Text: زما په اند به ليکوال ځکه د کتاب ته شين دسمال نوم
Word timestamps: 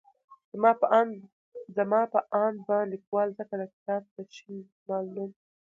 زما 1.75 2.01
په 2.13 2.19
اند 2.43 2.57
به 2.67 2.77
ليکوال 2.93 3.29
ځکه 3.39 3.53
د 3.57 3.63
کتاب 3.73 4.01
ته 4.13 4.21
شين 4.35 4.57
دسمال 4.65 5.05
نوم 5.15 5.29